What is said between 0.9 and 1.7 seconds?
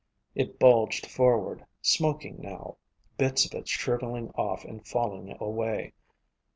forward,